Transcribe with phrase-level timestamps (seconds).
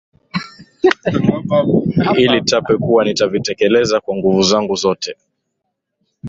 [2.15, 5.15] hili tape kuwa nitavitekeleza kwa nguvu zangu zote